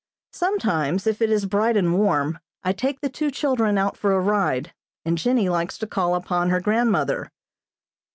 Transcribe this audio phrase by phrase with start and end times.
[0.33, 4.19] Sometimes if it is bright and warm, I take the two children out for a
[4.19, 4.73] ride,
[5.05, 7.29] and Jennie likes to call upon her grandmother.